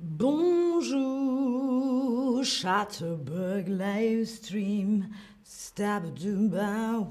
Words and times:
Bonjour, 0.00 0.94
Chatterbug 2.44 3.66
Livestream, 3.66 5.08
Stab 5.42 6.14
Dumba. 6.14 7.10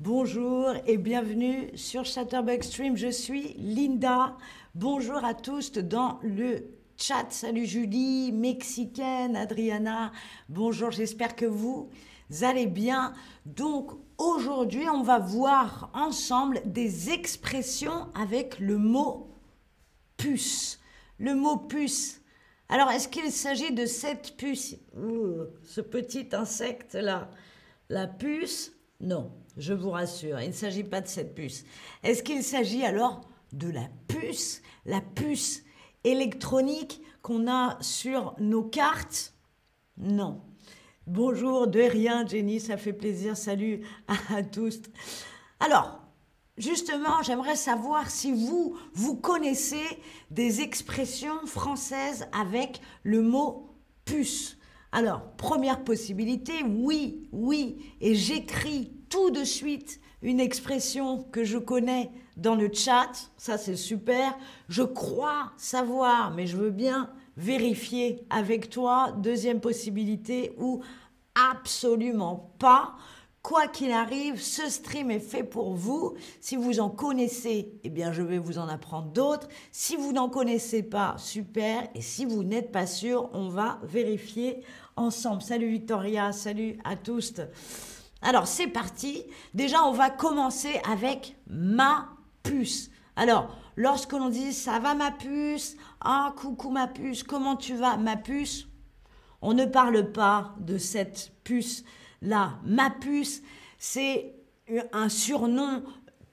Bonjour 0.00 0.72
et 0.86 0.96
bienvenue 0.96 1.68
sur 1.76 2.06
Chatterbug 2.06 2.62
Stream. 2.62 2.96
Je 2.96 3.10
suis 3.10 3.52
Linda. 3.58 4.38
Bonjour 4.74 5.22
à 5.22 5.34
tous 5.34 5.72
dans 5.72 6.18
le 6.22 6.64
chat. 6.96 7.26
Salut 7.28 7.66
Julie, 7.66 8.32
mexicaine, 8.32 9.36
Adriana. 9.36 10.10
Bonjour, 10.48 10.90
j'espère 10.90 11.36
que 11.36 11.44
vous 11.44 11.90
allez 12.40 12.66
bien. 12.66 13.12
Donc 13.44 13.90
aujourd'hui, 14.16 14.88
on 14.88 15.02
va 15.02 15.18
voir 15.18 15.90
ensemble 15.92 16.62
des 16.64 17.10
expressions 17.10 18.08
avec 18.14 18.58
le 18.58 18.78
mot 18.78 19.28
puce. 20.16 20.80
Le 21.18 21.34
mot 21.34 21.56
puce. 21.56 22.20
Alors, 22.68 22.90
est-ce 22.90 23.08
qu'il 23.08 23.32
s'agit 23.32 23.72
de 23.72 23.86
cette 23.86 24.36
puce 24.36 24.76
Ce 25.64 25.80
petit 25.80 26.28
insecte-là? 26.32 27.30
La 27.88 28.06
puce 28.06 28.72
Non, 29.00 29.32
je 29.56 29.72
vous 29.72 29.90
rassure, 29.90 30.40
il 30.40 30.48
ne 30.48 30.52
s'agit 30.52 30.84
pas 30.84 31.00
de 31.00 31.08
cette 31.08 31.34
puce. 31.34 31.64
Est-ce 32.02 32.22
qu'il 32.22 32.42
s'agit 32.42 32.84
alors 32.84 33.22
de 33.52 33.70
la 33.70 33.88
puce? 34.06 34.62
La 34.84 35.00
puce 35.00 35.62
électronique 36.04 37.00
qu'on 37.22 37.50
a 37.50 37.78
sur 37.80 38.34
nos 38.38 38.62
cartes? 38.62 39.32
Non. 39.96 40.42
Bonjour, 41.06 41.66
de 41.66 41.80
rien, 41.80 42.26
Jenny, 42.26 42.60
ça 42.60 42.76
fait 42.76 42.92
plaisir. 42.92 43.36
Salut 43.36 43.80
à 44.28 44.42
tous. 44.42 44.80
Alors, 45.58 45.97
justement, 46.58 47.22
j'aimerais 47.22 47.56
savoir 47.56 48.10
si 48.10 48.32
vous, 48.32 48.76
vous 48.94 49.16
connaissez 49.16 49.84
des 50.30 50.60
expressions 50.60 51.46
françaises 51.46 52.26
avec 52.32 52.80
le 53.02 53.22
mot 53.22 53.74
puce. 54.04 54.56
Alors, 54.92 55.22
première 55.36 55.84
possibilité, 55.84 56.62
oui, 56.62 57.28
oui, 57.32 57.76
et 58.00 58.14
j'écris 58.14 58.92
tout 59.08 59.30
de 59.30 59.44
suite 59.44 60.00
une 60.22 60.40
expression 60.40 61.22
que 61.24 61.44
je 61.44 61.58
connais 61.58 62.10
dans 62.36 62.54
le 62.54 62.72
chat, 62.72 63.30
ça 63.36 63.58
c'est 63.58 63.76
super. 63.76 64.36
Je 64.68 64.82
crois 64.82 65.52
savoir, 65.56 66.32
mais 66.32 66.46
je 66.46 66.56
veux 66.56 66.70
bien 66.70 67.10
vérifier 67.36 68.26
avec 68.30 68.70
toi. 68.70 69.12
Deuxième 69.18 69.60
possibilité, 69.60 70.54
ou 70.58 70.80
absolument 71.34 72.54
pas. 72.58 72.96
Quoi 73.48 73.66
qu'il 73.66 73.92
arrive, 73.92 74.42
ce 74.42 74.68
stream 74.68 75.10
est 75.10 75.20
fait 75.20 75.42
pour 75.42 75.72
vous. 75.72 76.12
Si 76.38 76.54
vous 76.54 76.80
en 76.80 76.90
connaissez, 76.90 77.80
eh 77.82 77.88
bien, 77.88 78.12
je 78.12 78.20
vais 78.20 78.36
vous 78.36 78.58
en 78.58 78.68
apprendre 78.68 79.08
d'autres. 79.08 79.48
Si 79.72 79.96
vous 79.96 80.12
n'en 80.12 80.28
connaissez 80.28 80.82
pas, 80.82 81.14
super. 81.16 81.88
Et 81.94 82.02
si 82.02 82.26
vous 82.26 82.44
n'êtes 82.44 82.70
pas 82.70 82.86
sûr, 82.86 83.30
on 83.32 83.48
va 83.48 83.78
vérifier 83.84 84.60
ensemble. 84.96 85.40
Salut 85.40 85.70
Victoria, 85.70 86.30
salut 86.32 86.78
à 86.84 86.94
tous. 86.94 87.36
Alors, 88.20 88.46
c'est 88.46 88.66
parti. 88.66 89.24
Déjà, 89.54 89.82
on 89.84 89.92
va 89.92 90.10
commencer 90.10 90.82
avec 90.86 91.34
ma 91.46 92.10
puce. 92.42 92.90
Alors, 93.16 93.56
lorsque 93.76 94.12
l'on 94.12 94.28
dit 94.28 94.52
ça 94.52 94.78
va 94.78 94.94
ma 94.94 95.10
puce, 95.10 95.74
ah 96.02 96.34
coucou 96.36 96.68
ma 96.68 96.86
puce, 96.86 97.22
comment 97.22 97.56
tu 97.56 97.76
vas 97.76 97.96
ma 97.96 98.18
puce? 98.18 98.68
On 99.40 99.54
ne 99.54 99.64
parle 99.64 100.12
pas 100.12 100.54
de 100.60 100.76
cette 100.76 101.32
puce 101.44 101.82
là. 102.22 102.58
Ma 102.64 102.90
puce, 102.90 103.42
c'est 103.78 104.34
un 104.92 105.08
surnom 105.08 105.82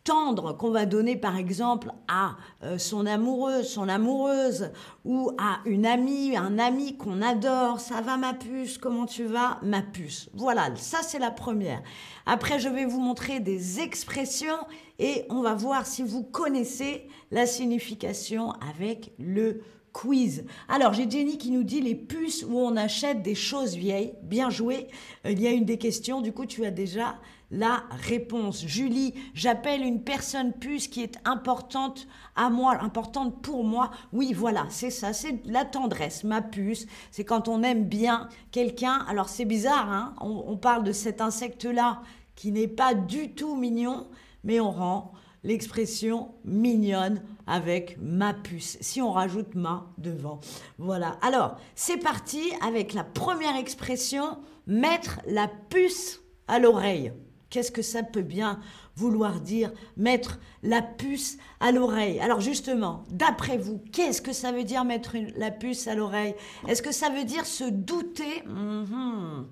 tendre 0.06 0.56
qu'on 0.56 0.70
va 0.70 0.86
donner 0.86 1.18
par 1.18 1.36
exemple 1.36 1.92
à 2.08 2.38
euh, 2.64 2.78
son 2.78 3.06
amoureux, 3.06 3.64
son 3.64 3.90
amoureuse 3.90 4.72
ou 5.04 5.32
à 5.38 5.60
une 5.66 5.86
amie, 5.86 6.38
un 6.38 6.60
ami 6.60 6.96
qu'on 6.96 7.22
adore. 7.22 7.80
Ça 7.80 8.02
va 8.02 8.16
ma 8.16 8.34
puce, 8.34 8.78
comment 8.78 9.08
tu 9.08 9.26
vas? 9.26 9.60
Ma 9.64 9.82
puce. 9.82 10.30
Voilà, 10.34 10.74
ça 10.76 11.00
c'est 11.02 11.20
la 11.20 11.32
première. 11.32 11.82
Après 12.26 12.60
je 12.60 12.70
vais 12.70 12.86
vous 12.86 13.02
montrer 13.02 13.40
des 13.40 13.80
expressions 13.80 14.60
et 15.00 15.26
on 15.30 15.42
va 15.42 15.56
voir 15.56 15.88
si 15.88 16.04
vous 16.04 16.24
connaissez 16.24 17.08
la 17.32 17.48
signification 17.48 18.52
avec 18.70 19.12
le 19.18 19.62
quiz. 19.96 20.44
Alors, 20.68 20.92
j'ai 20.92 21.10
Jenny 21.10 21.38
qui 21.38 21.52
nous 21.52 21.64
dit 21.64 21.80
les 21.80 21.96
puces 21.96 22.46
où 22.48 22.60
on 22.60 22.76
achète 22.76 23.22
des 23.22 23.34
choses 23.34 23.76
vieilles. 23.76 24.14
Bien 24.24 24.50
joué. 24.50 24.88
Il 25.24 25.42
y 25.42 25.48
a 25.48 25.52
une 25.52 25.64
des 25.64 25.78
questions. 25.78 26.20
Du 26.20 26.34
coup, 26.34 26.46
tu 26.46 26.66
as 26.66 26.72
déjà 26.72 27.16
la 27.50 27.86
réponse. 27.92 28.66
Julie, 28.68 29.14
j'appelle 29.34 29.84
une 29.84 30.04
personne 30.04 30.52
puce 30.52 30.90
qui 30.90 31.02
est 31.02 31.18
importante 31.24 32.08
à 32.36 32.50
moi, 32.50 32.78
importante 32.82 33.42
pour 33.42 33.64
moi. 33.64 33.90
Oui, 34.12 34.34
voilà, 34.34 34.66
c'est 34.70 34.90
ça, 34.90 35.14
c'est 35.14 35.40
la 35.46 35.64
tendresse, 35.64 36.26
ma 36.26 36.42
puce. 36.42 36.88
C'est 37.12 37.24
quand 37.24 37.48
on 37.48 37.64
aime 37.64 37.86
bien 37.86 38.28
quelqu'un. 38.52 39.06
Alors 39.08 39.30
c'est 39.30 39.46
bizarre, 39.46 39.90
hein 39.90 40.14
on, 40.20 40.44
on, 40.48 40.58
parle 40.58 40.84
de 40.84 40.92
cet 40.92 41.22
insecte-là 41.22 42.02
qui 42.36 42.52
n'est 42.52 42.68
pas 42.68 42.94
du 42.94 43.32
tout 43.32 43.56
mignon, 43.56 44.08
mais 44.44 44.60
on 44.60 44.72
rend 44.72 45.14
l'expression 45.44 46.32
mignonne 46.44 47.22
avec 47.48 47.98
ma 48.02 48.34
puce, 48.34 48.78
si 48.82 49.02
on 49.02 49.12
rajoute 49.12 49.56
ma 49.56 49.92
devant. 49.98 50.40
Voilà, 50.78 51.18
alors 51.22 51.58
c'est 51.76 51.98
parti 51.98 52.42
avec 52.62 52.94
la 52.94 53.04
première 53.04 53.56
expression, 53.56 54.38
mettre 54.68 55.22
la 55.28 55.48
puce 55.70 56.22
à 56.48 56.60
l'oreille. 56.60 57.14
Qu'est-ce 57.50 57.72
que 57.72 57.82
ça 57.82 58.04
peut 58.04 58.22
bien 58.22 58.60
vouloir 58.96 59.40
dire 59.40 59.72
mettre 59.96 60.40
la 60.64 60.82
puce 60.82 61.38
à 61.60 61.72
l'oreille? 61.72 62.20
Alors 62.20 62.42
justement, 62.42 63.04
d'après 63.10 63.58
vous, 63.58 63.82
qu'est-ce 63.92 64.22
que 64.22 64.34
ça 64.34 64.52
veut 64.52 64.64
dire 64.64 64.84
mettre 64.84 65.16
la 65.38 65.52
puce 65.52 65.88
à 65.88 65.96
l'oreille? 65.96 66.36
Est-ce 66.68 66.82
que 66.82 66.92
ça 66.92 67.10
veut 67.10 67.24
dire 67.24 67.46
se 67.46 67.64
douter? 67.64 68.44
Mhm. 68.46 69.48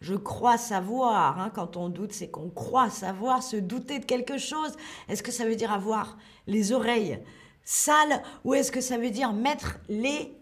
Je 0.00 0.14
crois 0.14 0.58
savoir. 0.58 1.40
Hein, 1.40 1.50
quand 1.54 1.76
on 1.76 1.88
doute, 1.88 2.12
c'est 2.12 2.28
qu'on 2.28 2.50
croit 2.50 2.90
savoir, 2.90 3.42
se 3.42 3.56
douter 3.56 3.98
de 3.98 4.04
quelque 4.04 4.38
chose. 4.38 4.76
Est-ce 5.08 5.22
que 5.22 5.32
ça 5.32 5.44
veut 5.44 5.56
dire 5.56 5.72
avoir 5.72 6.16
les 6.46 6.72
oreilles 6.72 7.18
sales 7.64 8.22
ou 8.44 8.54
est-ce 8.54 8.70
que 8.70 8.80
ça 8.80 8.98
veut 8.98 9.10
dire 9.10 9.32
mettre 9.32 9.78
les 9.88 10.36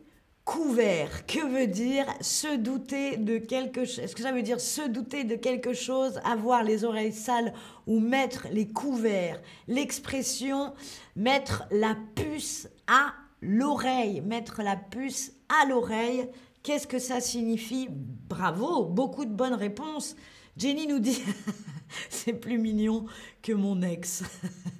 couvert. 0.44 1.26
Que 1.26 1.46
veut 1.46 1.66
dire 1.66 2.06
se 2.20 2.56
douter 2.56 3.16
de 3.16 3.38
quelque 3.38 3.84
chose 3.84 4.00
Est-ce 4.00 4.14
que 4.14 4.22
ça 4.22 4.32
veut 4.32 4.42
dire 4.42 4.60
se 4.60 4.86
douter 4.86 5.24
de 5.24 5.36
quelque 5.36 5.72
chose, 5.72 6.20
avoir 6.24 6.62
les 6.62 6.84
oreilles 6.84 7.12
sales 7.12 7.52
ou 7.86 7.98
mettre 7.98 8.46
les 8.50 8.68
couverts? 8.68 9.40
L'expression 9.68 10.74
mettre 11.16 11.64
la 11.70 11.96
puce 12.14 12.68
à 12.86 13.14
l'oreille, 13.40 14.20
mettre 14.20 14.62
la 14.62 14.76
puce 14.76 15.32
à 15.48 15.66
l'oreille, 15.66 16.28
qu'est-ce 16.64 16.88
que 16.88 16.98
ça 16.98 17.20
signifie 17.20 17.88
Bravo, 17.90 18.86
beaucoup 18.86 19.24
de 19.24 19.30
bonnes 19.30 19.54
réponses. 19.54 20.16
Jenny 20.56 20.86
nous 20.88 20.98
dit 20.98 21.22
c'est 22.10 22.32
plus 22.32 22.58
mignon 22.58 23.06
que 23.42 23.52
mon 23.52 23.82
ex. 23.82 24.24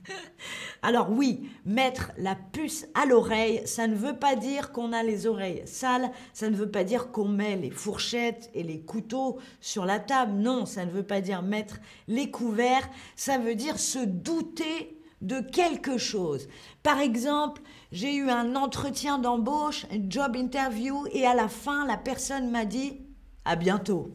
Alors 0.82 1.10
oui, 1.10 1.48
mettre 1.64 2.12
la 2.16 2.34
puce 2.34 2.86
à 2.94 3.06
l'oreille, 3.06 3.62
ça 3.66 3.86
ne 3.86 3.94
veut 3.94 4.16
pas 4.16 4.34
dire 4.34 4.72
qu'on 4.72 4.92
a 4.92 5.02
les 5.02 5.26
oreilles 5.26 5.62
sales, 5.66 6.10
ça 6.32 6.50
ne 6.50 6.56
veut 6.56 6.70
pas 6.70 6.84
dire 6.84 7.10
qu'on 7.10 7.28
met 7.28 7.56
les 7.56 7.70
fourchettes 7.70 8.50
et 8.54 8.62
les 8.62 8.80
couteaux 8.80 9.38
sur 9.60 9.84
la 9.84 9.98
table, 9.98 10.32
non, 10.38 10.66
ça 10.66 10.84
ne 10.84 10.90
veut 10.90 11.02
pas 11.02 11.20
dire 11.20 11.42
mettre 11.42 11.76
les 12.08 12.30
couverts, 12.30 12.88
ça 13.16 13.38
veut 13.38 13.54
dire 13.54 13.78
se 13.78 13.98
douter 13.98 14.93
de 15.20 15.40
quelque 15.40 15.98
chose. 15.98 16.48
Par 16.82 17.00
exemple, 17.00 17.62
j'ai 17.92 18.14
eu 18.14 18.28
un 18.28 18.56
entretien 18.56 19.18
d'embauche, 19.18 19.86
un 19.92 20.08
job 20.08 20.36
interview, 20.36 21.06
et 21.12 21.26
à 21.26 21.34
la 21.34 21.48
fin, 21.48 21.86
la 21.86 21.96
personne 21.96 22.50
m'a 22.50 22.64
dit 22.64 23.00
à 23.44 23.56
bientôt. 23.56 24.10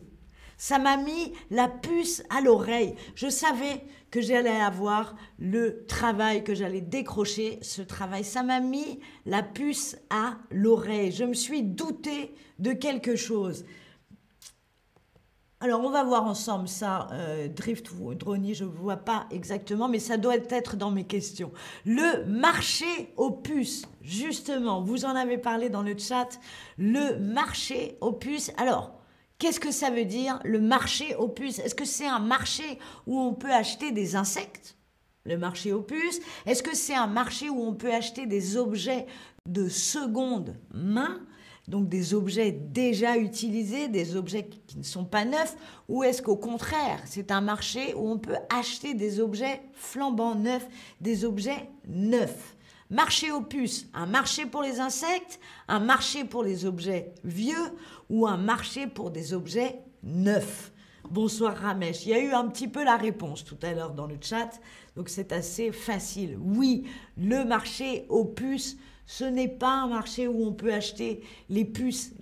Ça 0.57 0.77
m'a 0.77 0.97
mis 0.97 1.33
la 1.49 1.69
puce 1.69 2.21
à 2.29 2.41
l'oreille. 2.41 2.95
Je 3.15 3.29
savais 3.29 3.81
que 4.11 4.21
j'allais 4.21 4.49
avoir 4.49 5.15
le 5.37 5.85
travail, 5.85 6.43
que 6.43 6.53
j'allais 6.53 6.81
décrocher 6.81 7.59
ce 7.61 7.81
travail. 7.81 8.25
Ça 8.25 8.43
m'a 8.43 8.59
mis 8.59 8.99
la 9.25 9.41
puce 9.41 9.97
à 10.09 10.37
l'oreille. 10.51 11.13
Je 11.13 11.23
me 11.23 11.33
suis 11.33 11.63
douté 11.63 12.35
de 12.59 12.73
quelque 12.73 13.15
chose. 13.15 13.65
Alors, 15.61 15.81
on 15.81 15.89
va 15.89 16.05
voir 16.05 16.23
ensemble 16.23 16.69
ça, 16.69 17.07
euh, 17.11 17.49
Drift 17.49 17.91
ou 17.91 18.13
Drony, 18.15 18.53
je 18.53 18.63
ne 18.63 18.69
vois 18.69 18.95
pas 18.95 19.25
exactement, 19.29 19.89
mais 19.89 19.99
ça 19.99 20.15
doit 20.15 20.37
être 20.37 20.77
dans 20.77 20.89
mes 20.89 21.03
questions. 21.03 21.51
Le 21.85 22.23
marché 22.25 23.13
aux 23.17 23.31
puces, 23.31 23.85
justement, 24.01 24.81
vous 24.81 25.03
en 25.03 25.17
avez 25.17 25.37
parlé 25.37 25.69
dans 25.69 25.81
le 25.81 25.97
chat, 25.97 26.39
le 26.77 27.19
marché 27.19 27.97
aux 27.99 28.13
puces. 28.13 28.51
Alors, 28.57 28.95
Qu'est-ce 29.39 29.61
que 29.61 29.71
ça 29.71 29.89
veut 29.89 30.03
dire 30.03 30.41
le 30.43 30.59
marché 30.59 31.15
aux 31.15 31.29
puces? 31.29 31.59
Est-ce 31.59 31.73
que 31.73 31.85
c'est 31.85 32.05
un 32.05 32.19
marché 32.19 32.77
où 33.07 33.17
on 33.17 33.33
peut 33.33 33.53
acheter 33.53 33.93
des 33.93 34.17
insectes? 34.17 34.75
Le 35.23 35.37
marché 35.37 35.71
aux 35.71 35.81
puces. 35.81 36.19
Est-ce 36.45 36.61
que 36.61 36.75
c'est 36.75 36.93
un 36.93 37.07
marché 37.07 37.49
où 37.49 37.63
on 37.63 37.73
peut 37.73 37.93
acheter 37.93 38.25
des 38.25 38.57
objets 38.57 39.05
de 39.45 39.69
seconde 39.69 40.57
main? 40.73 41.21
Donc 41.69 41.87
des 41.87 42.13
objets 42.13 42.51
déjà 42.51 43.17
utilisés, 43.17 43.87
des 43.87 44.15
objets 44.15 44.49
qui 44.67 44.77
ne 44.77 44.83
sont 44.83 45.05
pas 45.05 45.23
neufs, 45.23 45.55
ou 45.87 46.03
est-ce 46.03 46.21
qu'au 46.21 46.35
contraire, 46.35 46.99
c'est 47.05 47.31
un 47.31 47.41
marché 47.41 47.93
où 47.93 48.09
on 48.09 48.17
peut 48.17 48.37
acheter 48.49 48.95
des 48.95 49.19
objets 49.19 49.61
flambant 49.73 50.35
neufs, 50.35 50.67
des 50.99 51.23
objets 51.23 51.69
neufs? 51.87 52.55
Marché 52.89 53.31
aux 53.31 53.41
puces, 53.41 53.87
un 53.93 54.07
marché 54.07 54.47
pour 54.47 54.63
les 54.63 54.79
insectes, 54.79 55.39
un 55.67 55.79
marché 55.79 56.25
pour 56.25 56.43
les 56.43 56.65
objets 56.65 57.13
vieux 57.23 57.77
ou 58.09 58.25
un 58.25 58.37
marché 58.37 58.87
pour 58.87 59.11
des 59.11 59.35
objets 59.35 59.79
neufs? 60.01 60.73
Bonsoir 61.11 61.55
Ramesh. 61.55 62.05
Il 62.05 62.09
y 62.09 62.13
a 62.13 62.19
eu 62.19 62.31
un 62.31 62.47
petit 62.47 62.67
peu 62.67 62.83
la 62.83 62.97
réponse 62.97 63.43
tout 63.43 63.57
à 63.61 63.73
l'heure 63.73 63.93
dans 63.93 64.07
le 64.07 64.17
chat, 64.19 64.59
donc 64.95 65.09
c'est 65.09 65.31
assez 65.31 65.71
facile. 65.71 66.37
Oui, 66.39 66.87
le 67.15 67.45
marché 67.45 68.05
aux 68.09 68.25
puces, 68.25 68.77
ce 69.09 69.23
n'est 69.23 69.47
pas 69.47 69.71
un 69.71 69.87
marché 69.87 70.27
où 70.27 70.45
on 70.45 70.53
peut 70.53 70.71
acheter 70.71 71.21
les 71.49 71.65
puces, 71.65 72.13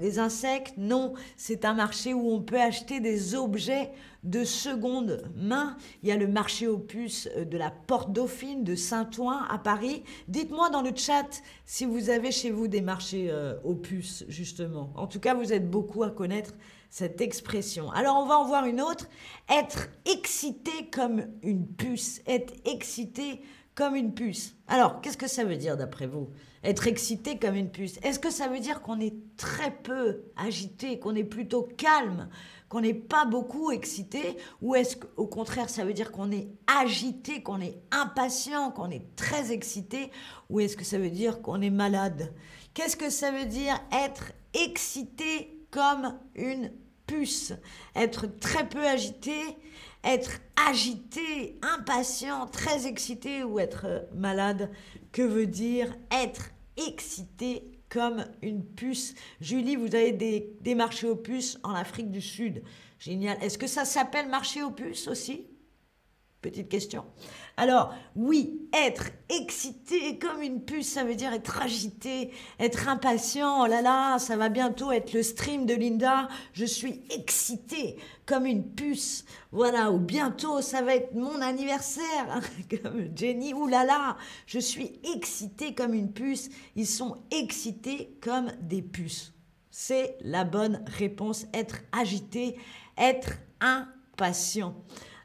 les 0.00 0.20
insectes, 0.20 0.74
non, 0.76 1.14
c'est 1.36 1.64
un 1.64 1.74
marché 1.74 2.14
où 2.14 2.30
on 2.30 2.40
peut 2.40 2.60
acheter 2.60 3.00
des 3.00 3.34
objets 3.34 3.90
de 4.22 4.44
seconde 4.44 5.24
main. 5.34 5.76
Il 6.04 6.08
y 6.08 6.12
a 6.12 6.16
le 6.16 6.28
marché 6.28 6.68
aux 6.68 6.78
puces 6.78 7.28
euh, 7.36 7.44
de 7.44 7.58
la 7.58 7.72
Porte 7.72 8.12
Dauphine 8.12 8.62
de 8.62 8.76
Saint-Ouen 8.76 9.44
à 9.50 9.58
Paris. 9.58 10.04
Dites-moi 10.28 10.70
dans 10.70 10.82
le 10.82 10.92
chat 10.94 11.42
si 11.64 11.84
vous 11.84 12.10
avez 12.10 12.30
chez 12.30 12.52
vous 12.52 12.68
des 12.68 12.80
marchés 12.80 13.26
euh, 13.28 13.54
aux 13.64 13.74
puces, 13.74 14.24
justement. 14.28 14.92
En 14.94 15.08
tout 15.08 15.18
cas, 15.18 15.34
vous 15.34 15.52
êtes 15.52 15.68
beaucoup 15.68 16.04
à 16.04 16.10
connaître 16.10 16.52
cette 16.90 17.20
expression. 17.20 17.90
Alors 17.90 18.18
on 18.18 18.26
va 18.26 18.38
en 18.38 18.46
voir 18.46 18.66
une 18.66 18.80
autre. 18.80 19.08
Être 19.48 19.88
excité 20.04 20.90
comme 20.92 21.24
une 21.42 21.66
puce. 21.66 22.20
Être 22.28 22.54
excité 22.64 23.40
comme 23.74 23.96
une 23.96 24.14
puce. 24.14 24.54
Alors, 24.68 25.00
qu'est-ce 25.00 25.16
que 25.16 25.28
ça 25.28 25.44
veut 25.44 25.56
dire 25.56 25.76
d'après 25.76 26.06
vous 26.06 26.30
Être 26.62 26.86
excité 26.86 27.38
comme 27.38 27.54
une 27.54 27.70
puce? 27.70 27.98
Est-ce 28.02 28.18
que 28.18 28.30
ça 28.30 28.48
veut 28.48 28.60
dire 28.60 28.82
qu'on 28.82 29.00
est 29.00 29.14
très 29.36 29.70
peu 29.70 30.24
agité, 30.36 30.98
qu'on 30.98 31.14
est 31.14 31.24
plutôt 31.24 31.62
calme, 31.76 32.28
qu'on 32.68 32.80
n'est 32.80 32.94
pas 32.94 33.24
beaucoup 33.24 33.70
excité? 33.70 34.36
Ou 34.60 34.74
est-ce 34.74 34.96
qu'au 34.96 35.26
contraire, 35.26 35.70
ça 35.70 35.84
veut 35.84 35.94
dire 35.94 36.12
qu'on 36.12 36.30
est 36.30 36.48
agité, 36.66 37.42
qu'on 37.42 37.60
est 37.60 37.80
impatient, 37.90 38.70
qu'on 38.70 38.90
est 38.90 39.14
très 39.16 39.52
excité? 39.52 40.10
Ou 40.50 40.60
est-ce 40.60 40.76
que 40.76 40.84
ça 40.84 40.98
veut 40.98 41.10
dire 41.10 41.40
qu'on 41.40 41.62
est 41.62 41.70
malade? 41.70 42.32
Qu'est-ce 42.74 42.96
que 42.96 43.10
ça 43.10 43.30
veut 43.30 43.46
dire 43.46 43.80
être 43.92 44.32
excité 44.54 45.56
comme 45.70 46.18
une 46.34 46.72
puce, 47.06 47.52
être 47.96 48.26
très 48.38 48.68
peu 48.68 48.86
agité, 48.86 49.40
être 50.04 50.40
agité, 50.68 51.58
impatient, 51.62 52.46
très 52.46 52.86
excité 52.86 53.44
ou 53.44 53.58
être 53.58 53.86
euh, 53.86 54.00
malade. 54.14 54.70
Que 55.12 55.22
veut 55.22 55.46
dire 55.46 55.94
être 56.10 56.50
excité 56.76 57.70
comme 57.88 58.24
une 58.42 58.64
puce? 58.64 59.14
Julie, 59.40 59.76
vous 59.76 59.94
avez 59.94 60.12
des, 60.12 60.56
des 60.60 60.74
marchés 60.74 61.08
aux 61.08 61.16
puces 61.16 61.58
en 61.62 61.74
Afrique 61.74 62.10
du 62.10 62.20
Sud. 62.20 62.62
Génial. 62.98 63.42
Est-ce 63.42 63.58
que 63.58 63.66
ça 63.66 63.84
s'appelle 63.84 64.28
marché 64.28 64.62
aux 64.62 64.70
puces 64.70 65.08
aussi? 65.08 65.46
Petite 66.40 66.70
question. 66.70 67.04
Alors, 67.58 67.92
oui, 68.16 68.62
être 68.72 69.10
excité 69.28 70.18
comme 70.18 70.40
une 70.40 70.64
puce, 70.64 70.88
ça 70.88 71.04
veut 71.04 71.14
dire 71.14 71.34
être 71.34 71.60
agité, 71.60 72.30
être 72.58 72.88
impatient. 72.88 73.62
Oh 73.62 73.66
là 73.66 73.82
là, 73.82 74.18
ça 74.18 74.38
va 74.38 74.48
bientôt 74.48 74.90
être 74.90 75.12
le 75.12 75.22
stream 75.22 75.66
de 75.66 75.74
Linda. 75.74 76.28
Je 76.54 76.64
suis 76.64 77.02
excité 77.10 77.98
comme 78.24 78.46
une 78.46 78.64
puce. 78.64 79.26
Voilà, 79.52 79.92
ou 79.92 79.98
bientôt, 79.98 80.62
ça 80.62 80.80
va 80.80 80.94
être 80.94 81.14
mon 81.14 81.42
anniversaire, 81.42 82.40
comme 82.82 83.14
Jenny. 83.14 83.52
Ouh 83.52 83.66
là 83.66 83.84
là, 83.84 84.16
je 84.46 84.58
suis 84.58 84.98
excité 85.14 85.74
comme 85.74 85.92
une 85.92 86.10
puce. 86.10 86.48
Ils 86.74 86.86
sont 86.86 87.18
excités 87.30 88.16
comme 88.22 88.50
des 88.62 88.80
puces. 88.80 89.34
C'est 89.70 90.16
la 90.22 90.44
bonne 90.44 90.82
réponse. 90.86 91.44
Être 91.52 91.80
agité, 91.92 92.56
être 92.96 93.32
impatient. 93.60 94.74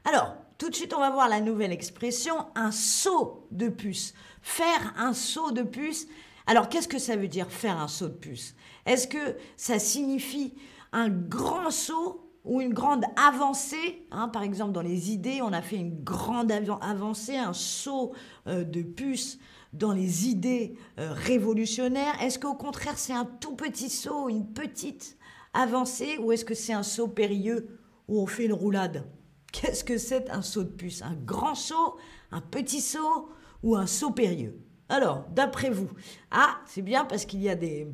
Alors, 0.03 0.35
tout 0.57 0.69
de 0.69 0.75
suite, 0.75 0.93
on 0.93 0.99
va 0.99 1.09
voir 1.09 1.27
la 1.27 1.41
nouvelle 1.41 1.71
expression, 1.71 2.45
un 2.55 2.71
saut 2.71 3.47
de 3.51 3.67
puce. 3.67 4.13
Faire 4.41 4.93
un 4.97 5.13
saut 5.13 5.51
de 5.51 5.63
puce. 5.63 6.07
Alors, 6.47 6.69
qu'est-ce 6.69 6.87
que 6.87 6.99
ça 6.99 7.15
veut 7.15 7.27
dire 7.27 7.51
faire 7.51 7.79
un 7.79 7.87
saut 7.87 8.07
de 8.07 8.13
puce? 8.13 8.55
Est-ce 8.85 9.07
que 9.07 9.37
ça 9.57 9.79
signifie 9.79 10.53
un 10.93 11.09
grand 11.09 11.71
saut 11.71 12.31
ou 12.45 12.61
une 12.61 12.73
grande 12.73 13.03
avancée? 13.17 14.07
Hein, 14.11 14.29
Par 14.29 14.43
exemple, 14.43 14.71
dans 14.71 14.81
les 14.81 15.11
idées, 15.11 15.41
on 15.41 15.51
a 15.51 15.61
fait 15.61 15.77
une 15.77 16.03
grande 16.03 16.51
avancée, 16.51 17.35
un 17.35 17.53
saut 17.53 18.13
euh, 18.47 18.63
de 18.63 18.81
puce 18.81 19.39
dans 19.73 19.91
les 19.91 20.29
idées 20.29 20.77
euh, 20.99 21.11
révolutionnaires. 21.11 22.21
Est-ce 22.21 22.39
qu'au 22.39 22.53
contraire, 22.53 22.97
c'est 22.97 23.13
un 23.13 23.25
tout 23.25 23.55
petit 23.55 23.89
saut, 23.89 24.29
une 24.29 24.47
petite 24.53 25.17
avancée, 25.53 26.17
ou 26.19 26.31
est-ce 26.31 26.45
que 26.45 26.53
c'est 26.53 26.73
un 26.73 26.83
saut 26.83 27.07
périlleux 27.07 27.79
où 28.07 28.21
on 28.21 28.27
fait 28.27 28.45
une 28.45 28.53
roulade? 28.53 29.05
Qu'est-ce 29.55 29.83
que 29.83 29.97
c'est 29.97 30.29
un 30.29 30.41
saut 30.41 30.63
de 30.63 30.69
puce? 30.69 31.01
Un 31.01 31.13
grand 31.13 31.55
saut, 31.55 31.97
un 32.31 32.41
petit 32.41 32.81
saut? 32.81 33.29
Ou 33.63 33.75
un 33.75 33.87
saut 33.87 34.11
périlleux? 34.11 34.59
Alors, 34.89 35.25
d'après 35.31 35.69
vous, 35.69 35.89
ah, 36.29 36.59
c'est 36.67 36.81
bien 36.81 37.05
parce 37.05 37.25
qu'il 37.25 37.41
y 37.41 37.49
a 37.49 37.55
des, 37.55 37.87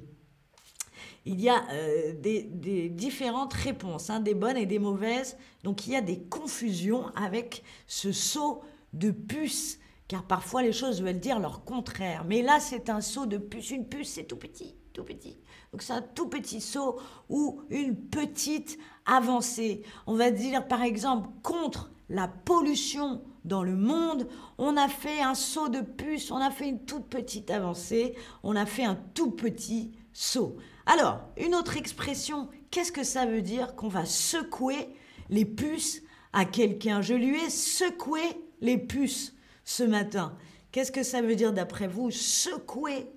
il 1.26 1.40
y 1.40 1.50
a 1.50 1.64
euh, 1.72 2.14
des, 2.20 2.90
différentes 2.90 3.54
réponses, 3.54 4.10
hein, 4.10 4.20
des 4.20 4.34
bonnes 4.34 4.58
et 4.58 4.66
des 4.66 4.80
mauvaises. 4.80 5.38
Donc 5.64 5.88
il 5.88 5.94
y 5.94 5.96
a 5.96 6.02
des 6.02 6.20
confusions 6.20 7.08
avec 7.16 7.64
ce 7.88 8.12
saut 8.12 8.62
de 8.94 9.12
puce, 9.12 9.80
car 10.08 10.24
parfois 10.24 10.64
les 10.64 10.74
choses 10.74 11.02
veulent 11.02 11.20
dire 11.20 11.40
leur 11.40 11.64
contraire. 11.64 12.26
Mais 12.28 12.42
là, 12.42 12.60
c'est 12.60 12.90
un 12.90 13.02
saut 13.02 13.26
de 13.26 13.38
puce. 13.38 13.72
Une 13.72 13.88
puce, 13.88 14.10
c'est 14.10 14.24
tout 14.24 14.38
petit, 14.38 14.76
tout 14.94 15.04
petit. 15.04 15.38
Donc 15.72 15.82
c'est 15.82 15.94
un 15.94 16.02
tout 16.02 16.28
petit 16.28 16.62
saut 16.62 17.00
ou 17.30 17.62
une 17.70 17.96
petite 17.96 18.78
avancée. 19.06 19.84
On 20.08 20.16
va 20.16 20.32
dire 20.32 20.68
par 20.68 20.82
exemple 20.82 21.30
contre 21.44 21.92
la 22.10 22.28
pollution 22.28 23.22
dans 23.46 23.64
le 23.64 23.76
monde, 23.76 24.28
on 24.58 24.78
a 24.78 24.88
fait 24.88 25.22
un 25.22 25.34
saut 25.34 25.70
de 25.70 25.82
puce, 25.82 26.30
on 26.32 26.38
a 26.38 26.52
fait 26.52 26.68
une 26.68 26.86
toute 26.86 27.08
petite 27.08 27.50
avancée, 27.50 28.16
on 28.44 28.56
a 28.56 28.66
fait 28.66 28.84
un 28.84 28.96
tout 28.96 29.32
petit 29.32 29.92
saut. 30.14 30.58
Alors, 30.86 31.22
une 31.38 31.56
autre 31.56 31.78
expression, 31.78 32.50
qu'est-ce 32.70 32.92
que 32.92 33.04
ça 33.04 33.26
veut 33.26 33.42
dire 33.42 33.76
qu'on 33.76 33.88
va 33.88 34.06
secouer 34.06 34.90
les 35.30 35.46
puces 35.46 36.04
à 36.34 36.46
quelqu'un? 36.46 37.02
Je 37.02 37.14
lui 37.14 37.38
ai 37.38 37.50
secoué 37.50 38.22
les 38.60 38.78
puces 38.78 39.34
ce 39.64 39.84
matin. 39.84 40.36
Qu'est-ce 40.72 40.92
que 40.92 41.04
ça 41.04 41.22
veut 41.22 41.36
dire 41.36 41.52
d'après 41.52 41.88
vous 41.88 42.12
Secouer, 42.12 43.08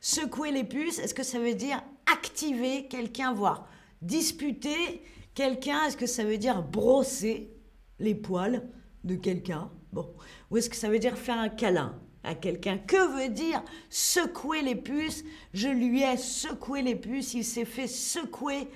secouer 0.00 0.52
les 0.52 0.64
puces, 0.64 0.98
est-ce 0.98 1.12
que 1.12 1.22
ça 1.22 1.38
veut 1.38 1.54
dire 1.54 1.82
activer 2.10 2.86
quelqu'un, 2.86 3.34
voire 3.34 3.68
disputer 4.00 5.02
quelqu'un? 5.34 5.84
Est-ce 5.84 5.96
que 5.96 6.06
ça 6.06 6.24
veut 6.24 6.38
dire 6.38 6.62
brosser 6.62 7.54
les 7.98 8.14
poils 8.14 8.66
de 9.04 9.16
quelqu'un? 9.16 9.70
Bon, 9.92 10.08
ou 10.50 10.56
est-ce 10.56 10.70
que 10.70 10.76
ça 10.76 10.88
veut 10.88 10.98
dire 10.98 11.18
faire 11.18 11.38
un 11.38 11.50
câlin 11.50 12.00
à 12.24 12.34
quelqu'un? 12.34 12.78
Que 12.78 13.20
veut 13.20 13.28
dire 13.28 13.62
secouer 13.90 14.62
les 14.62 14.76
puces? 14.76 15.24
Je 15.52 15.68
lui 15.68 16.02
ai 16.02 16.16
secoué 16.16 16.80
les 16.80 16.96
puces, 16.96 17.34
il 17.34 17.44
s'est 17.44 17.66
fait 17.66 17.86
secouer 17.86 18.68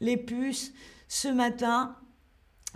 les 0.00 0.16
puces 0.16 0.72
ce 1.06 1.28
matin. 1.28 1.96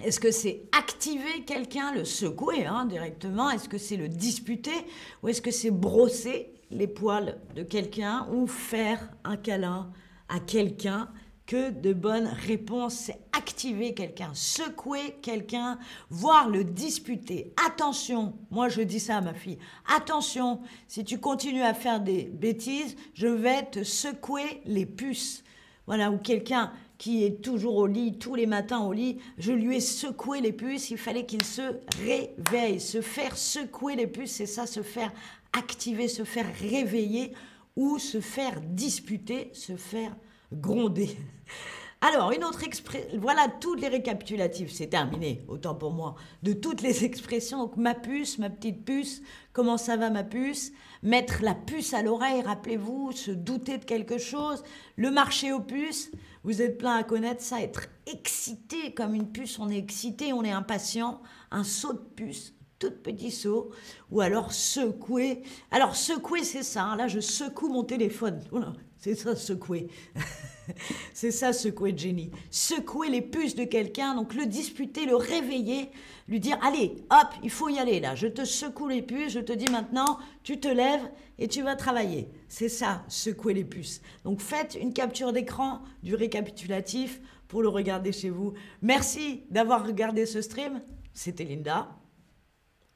Est-ce 0.03 0.21
que 0.21 0.31
c'est 0.31 0.63
activer 0.73 1.45
quelqu'un, 1.47 1.93
le 1.93 2.05
secouer 2.05 2.67
hein, 2.67 2.85
directement? 2.85 3.51
Est-ce 3.51 3.69
que 3.69 3.79
c'est 3.79 3.97
le 3.97 4.09
disputer? 4.09 4.75
Ou 5.23 5.29
est-ce 5.29 5.41
que 5.41 5.51
c'est 5.51 5.71
brosser 5.71 6.53
les 6.71 6.87
poils 6.87 7.39
de 7.55 7.63
quelqu'un 7.63 8.27
ou 8.31 8.47
faire 8.47 9.11
un 9.25 9.37
câlin 9.37 9.91
à 10.29 10.41
quelqu'un? 10.41 11.09
Que 11.47 11.71
de 11.71 11.93
bonnes 11.93 12.27
réponses. 12.27 12.95
C'est 12.95 13.21
activer 13.33 13.95
quelqu'un, 13.95 14.33
secouer 14.35 15.17
quelqu'un, 15.23 15.79
voire 16.11 16.49
le 16.49 16.65
disputer. 16.65 17.55
Attention, 17.65 18.35
moi 18.51 18.69
je 18.69 18.83
dis 18.83 18.99
ça 18.99 19.19
à 19.19 19.21
ma 19.21 19.33
fille, 19.33 19.59
attention, 19.95 20.61
si 20.89 21.05
tu 21.05 21.21
continues 21.21 21.63
à 21.63 21.73
faire 21.73 22.01
des 22.01 22.25
bêtises, 22.25 22.97
je 23.15 23.29
vais 23.29 23.63
te 23.63 23.85
secouer 23.85 24.61
les 24.65 24.87
puces. 24.87 25.45
Voilà, 25.87 26.11
ou 26.11 26.19
quelqu'un 26.19 26.73
qui 26.99 27.25
est 27.25 27.43
toujours 27.43 27.77
au 27.77 27.87
lit, 27.87 28.19
tous 28.19 28.35
les 28.35 28.47
matins 28.47 28.81
au 28.81 28.93
lit, 28.93 29.19
je 29.39 29.53
lui 29.53 29.77
ai 29.77 29.81
secoué 29.81 30.41
les 30.41 30.53
puces, 30.53 30.91
il 30.91 30.99
fallait 30.99 31.27
qu'il 31.27 31.45
se 31.45 31.63
réveille. 32.05 32.81
Se 32.81 33.01
faire 33.01 33.37
secouer 33.37 33.97
les 33.97 34.07
puces, 34.07 34.33
c'est 34.33 34.47
ça, 34.47 34.67
se 34.67 34.83
faire 34.83 35.13
activer, 35.53 36.09
se 36.09 36.25
faire 36.25 36.47
réveiller 36.61 37.33
ou 37.77 37.99
se 37.99 38.21
faire 38.21 38.61
disputer, 38.61 39.51
se 39.53 39.77
faire 39.77 40.17
gronder. 40.53 41.17
Alors, 42.09 42.31
une 42.31 42.45
autre 42.45 42.63
expression, 42.63 43.19
voilà 43.19 43.49
toutes 43.61 43.81
les 43.81 43.89
récapitulatifs, 43.89 44.71
c'est 44.71 44.87
terminé, 44.87 45.45
autant 45.49 45.75
pour 45.75 45.91
moi, 45.91 46.15
de 46.45 46.53
toutes 46.53 46.81
les 46.81 47.05
expressions. 47.05 47.59
Donc, 47.59 47.77
ma 47.77 47.95
puce, 47.95 48.39
ma 48.39 48.49
petite 48.49 48.85
puce, 48.85 49.23
comment 49.53 49.77
ça 49.77 49.97
va 49.97 50.09
ma 50.09 50.23
puce? 50.23 50.71
Mettre 51.03 51.43
la 51.43 51.57
puce 51.57 51.95
à 51.95 52.03
l'oreille, 52.03 52.43
rappelez-vous, 52.43 53.11
se 53.11 53.33
douter 53.33 53.79
de 53.79 53.85
quelque 53.85 54.19
chose. 54.19 54.63
Le 54.95 55.11
marché 55.11 55.53
aux 55.53 55.59
puces, 55.59 56.13
vous 56.45 56.63
êtes 56.63 56.79
plein 56.79 56.95
à 56.95 57.03
connaître 57.03 57.43
ça, 57.43 57.61
être 57.61 57.89
excité 58.07 58.95
comme 58.95 59.17
une 59.17 59.33
puce, 59.33 59.59
on 59.59 59.69
est 59.69 59.77
excité, 59.77 60.33
on 60.33 60.45
est 60.45 60.53
impatient. 60.53 61.21
Un 61.51 61.65
saut 61.65 61.95
de 61.95 61.99
puce, 61.99 62.55
tout 62.79 62.93
petit 63.03 63.33
saut, 63.33 63.73
ou 64.13 64.21
alors 64.21 64.53
secouer. 64.53 65.43
Alors 65.73 65.97
secouer, 65.97 66.45
c'est 66.45 66.63
ça. 66.63 66.85
hein. 66.85 66.97
Là, 66.97 67.09
je 67.09 67.19
secoue 67.19 67.69
mon 67.69 67.83
téléphone. 67.83 68.41
C'est 69.07 69.15
ça, 69.15 69.37
secouer. 69.37 69.87
c'est 71.15 71.31
ça, 71.31 71.53
secouer 71.53 71.97
Jenny. 71.97 72.33
Secouer 72.51 73.09
les 73.09 73.23
puces 73.23 73.55
de 73.55 73.63
quelqu'un, 73.63 74.17
donc 74.17 74.35
le 74.35 74.47
disputer, 74.47 75.07
le 75.07 75.15
réveiller, 75.15 75.93
lui 76.27 76.41
dire 76.41 76.59
allez, 76.61 76.97
hop, 77.11 77.29
il 77.45 77.51
faut 77.51 77.69
y 77.69 77.79
aller 77.79 78.01
là. 78.01 78.17
Je 78.17 78.27
te 78.27 78.45
secoue 78.45 78.89
les 78.89 79.03
puces, 79.03 79.35
je 79.35 79.39
te 79.39 79.53
dis 79.53 79.71
maintenant, 79.71 80.19
tu 80.43 80.59
te 80.59 80.67
lèves 80.67 81.09
et 81.39 81.47
tu 81.47 81.63
vas 81.63 81.77
travailler. 81.77 82.29
C'est 82.49 82.69
ça, 82.69 83.05
secouer 83.07 83.55
les 83.55 83.65
puces. 83.65 84.03
Donc 84.25 84.41
faites 84.41 84.75
une 84.75 84.93
capture 84.93 85.33
d'écran 85.33 85.83
du 86.03 86.17
récapitulatif 86.17 87.21
pour 87.47 87.63
le 87.63 87.69
regarder 87.69 88.11
chez 88.11 88.31
vous. 88.31 88.55
Merci 88.83 89.45
d'avoir 89.51 89.87
regardé 89.87 90.27
ce 90.27 90.43
stream. 90.43 90.83
C'était 91.13 91.45
Linda. 91.45 91.97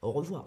Au 0.02 0.10
revoir. 0.10 0.46